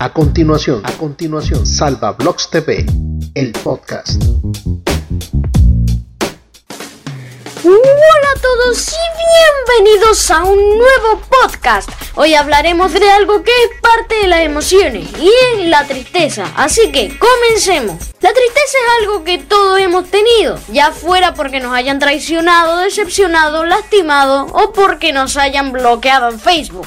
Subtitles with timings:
[0.00, 2.86] A continuación, a continuación, Salva Blogs TV,
[3.34, 4.22] el podcast.
[7.64, 11.90] Hola a todos y bienvenidos a un nuevo podcast.
[12.14, 16.44] Hoy hablaremos de algo que es parte de las emociones y es la tristeza.
[16.54, 17.96] Así que comencemos.
[18.20, 23.64] La tristeza es algo que todos hemos tenido, ya fuera porque nos hayan traicionado, decepcionado,
[23.64, 26.86] lastimado o porque nos hayan bloqueado en Facebook.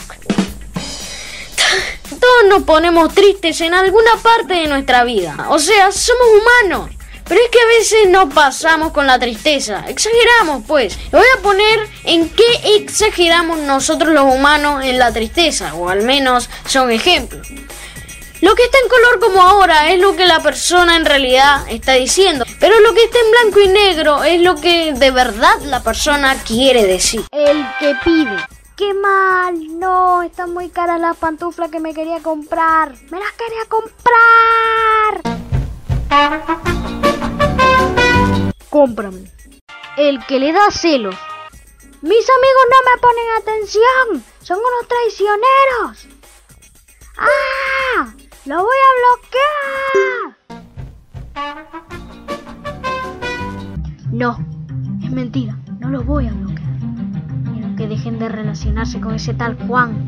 [2.52, 5.48] Nos ponemos tristes en alguna parte de nuestra vida.
[5.48, 6.90] O sea, somos humanos.
[7.26, 9.86] Pero es que a veces no pasamos con la tristeza.
[9.88, 11.00] Exageramos, pues.
[11.14, 15.76] voy a poner en qué exageramos nosotros los humanos en la tristeza.
[15.76, 17.48] O al menos son ejemplos.
[18.42, 21.94] Lo que está en color como ahora es lo que la persona en realidad está
[21.94, 22.44] diciendo.
[22.60, 26.36] Pero lo que está en blanco y negro es lo que de verdad la persona
[26.46, 27.24] quiere decir.
[27.32, 28.36] El que pide.
[28.82, 29.78] ¡Qué mal!
[29.78, 32.96] No, están muy caras las pantuflas que me quería comprar.
[33.12, 35.22] ¡Me las quería comprar!
[38.72, 39.32] Cómprame.
[39.98, 41.16] El que le da celos.
[42.02, 44.24] Mis amigos no me ponen atención.
[44.42, 46.08] Son unos traicioneros.
[47.20, 48.12] ¡Ah!
[48.46, 50.38] ¡Lo voy a bloquear!
[54.12, 54.40] No,
[55.04, 55.56] es mentira.
[55.80, 56.51] No lo voy a bloquear
[57.82, 60.06] que dejen de relacionarse con ese tal Juan.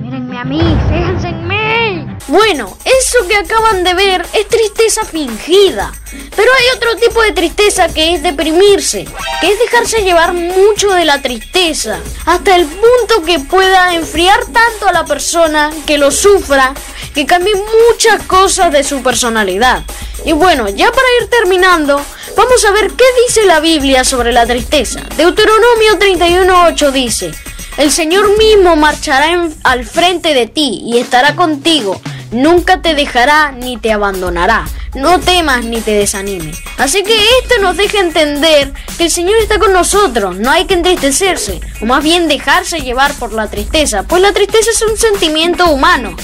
[0.00, 2.16] Mírenme a mí, fíjense en mí.
[2.28, 5.92] Bueno, eso que acaban de ver es tristeza fingida.
[6.34, 9.06] Pero hay otro tipo de tristeza que es deprimirse,
[9.42, 14.88] que es dejarse llevar mucho de la tristeza, hasta el punto que pueda enfriar tanto
[14.88, 16.72] a la persona que lo sufra,
[17.12, 19.82] que cambie muchas cosas de su personalidad.
[20.24, 22.00] Y bueno, ya para ir terminando,
[22.36, 25.00] vamos a ver qué dice la Biblia sobre la tristeza.
[25.16, 27.30] Deuteronomio 31.8 dice,
[27.78, 32.00] el Señor mismo marchará al frente de ti y estará contigo.
[32.30, 34.66] Nunca te dejará ni te abandonará.
[34.94, 36.58] No temas ni te desanimes.
[36.76, 40.36] Así que esto nos deja entender que el Señor está con nosotros.
[40.36, 44.70] No hay que entristecerse, o más bien dejarse llevar por la tristeza, pues la tristeza
[44.70, 46.16] es un sentimiento humano.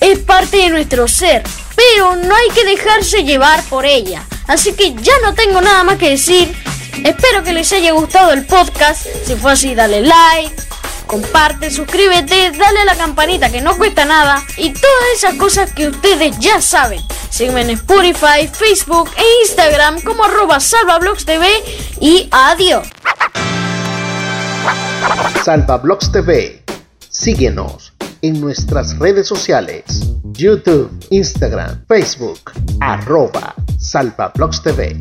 [0.00, 1.44] Es parte de nuestro ser
[1.98, 4.24] pero no hay que dejarse llevar por ella.
[4.46, 6.54] Así que ya no tengo nada más que decir.
[7.02, 9.04] Espero que les haya gustado el podcast.
[9.24, 10.54] Si fue así, dale like,
[11.08, 15.88] comparte, suscríbete, dale a la campanita que no cuesta nada y todas esas cosas que
[15.88, 17.00] ustedes ya saben.
[17.30, 21.44] Sígueme en Spotify, Facebook e Instagram como arroba salvablogstv
[22.00, 22.86] y adiós.
[25.44, 26.62] Salvablogs TV.
[27.10, 33.54] Síguenos en nuestras redes sociales, YouTube, Instagram, Facebook, arroba
[34.62, 34.96] TV.